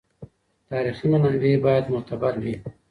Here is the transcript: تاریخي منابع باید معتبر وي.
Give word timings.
تاریخي 0.69 1.05
منابع 1.11 1.53
باید 1.65 1.85
معتبر 1.93 2.33
وي. 2.43 2.55